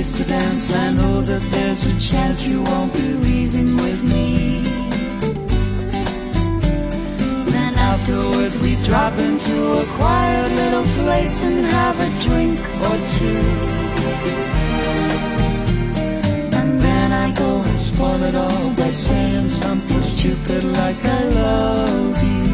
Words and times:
once 0.00 0.74
I 0.74 0.92
know 0.92 1.20
that 1.20 1.42
there's 1.52 1.84
a 1.84 2.00
chance 2.00 2.42
you 2.42 2.62
won't 2.62 2.90
be 2.94 3.08
leaving 3.26 3.76
with 3.76 4.00
me. 4.02 4.62
Then 7.52 7.74
afterwards 7.74 8.56
we 8.58 8.76
drop 8.88 9.18
into 9.18 9.56
a 9.82 9.84
quiet 9.98 10.52
little 10.52 10.86
place 11.04 11.44
and 11.44 11.66
have 11.66 11.96
a 12.08 12.10
drink 12.26 12.58
or 12.88 12.96
two. 13.18 13.42
And 16.58 16.80
then 16.80 17.12
I 17.12 17.34
go 17.34 17.50
and 17.60 17.78
spoil 17.78 18.22
it 18.22 18.34
all 18.34 18.70
by 18.70 18.90
saying 18.92 19.50
something 19.50 20.02
stupid 20.02 20.64
like 20.64 21.04
I 21.04 21.22
love 21.42 22.22
you. 22.32 22.48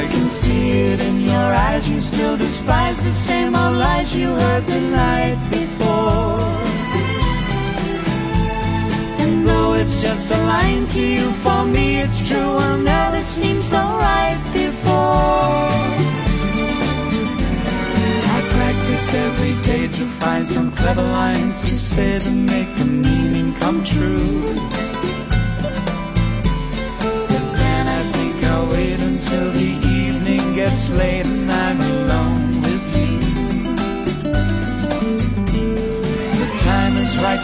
I 0.00 0.02
can 0.12 0.28
see 0.28 0.70
it 0.92 1.00
in 1.00 1.22
your 1.22 1.50
eyes, 1.66 1.88
you 1.88 1.98
still 1.98 2.36
despise 2.36 3.02
the 3.02 3.12
same 3.12 3.39
you 4.14 4.26
heard 4.34 4.66
the 4.66 4.80
night 4.80 5.38
before. 5.50 6.40
And 9.22 9.46
though 9.46 9.74
it's 9.74 10.00
just 10.00 10.30
a 10.30 10.36
line 10.36 10.86
to 10.88 11.00
you, 11.00 11.30
for 11.44 11.64
me 11.64 12.00
it's 12.00 12.28
true, 12.28 12.52
will 12.58 12.78
never 12.78 13.20
seem 13.22 13.62
so 13.62 13.78
right 13.78 14.40
before. 14.52 15.68
I 18.36 18.38
practice 18.56 19.14
every 19.14 19.54
day 19.62 19.86
to 19.88 20.04
find 20.20 20.46
some 20.46 20.72
clever 20.72 21.02
lines 21.02 21.60
to 21.62 21.78
say 21.78 22.18
to 22.18 22.30
make 22.30 22.74
the 22.76 22.86
meaning 22.86 23.54
come 23.54 23.84
true. 23.84 24.42
But 27.30 27.46
then 27.62 27.86
I 27.86 28.02
think 28.14 28.44
I'll 28.44 28.66
wait 28.66 29.00
until 29.00 29.52
the 29.52 29.70
evening 30.00 30.54
gets 30.54 30.88
late 30.90 31.19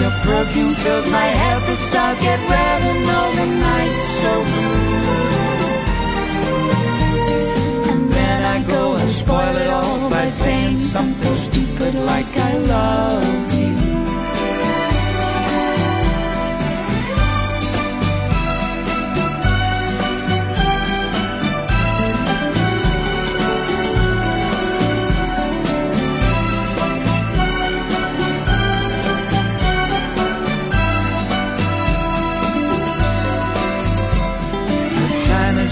your 0.00 0.10
perfume 0.22 0.74
fills 0.76 1.08
my 1.10 1.26
head, 1.26 1.60
the 1.62 1.76
stars 1.76 2.20
get 2.20 2.38
red 2.48 2.82
and 2.90 3.10
all 3.16 3.32
the 3.34 3.46
nights 3.46 4.04
so 4.20 4.32
blue. 4.50 4.88
And 7.90 8.12
then 8.12 8.40
I 8.44 8.62
go 8.74 8.94
and 8.94 9.08
spoil 9.08 9.56
it 9.56 9.68
all 9.68 10.10
by 10.10 10.28
saying 10.28 10.78
something 10.78 11.36
stupid 11.36 11.94
like 11.94 12.36
I 12.36 12.58
love 12.58 13.27